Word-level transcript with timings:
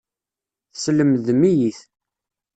Teslemdem-iyi-t. 0.71 1.79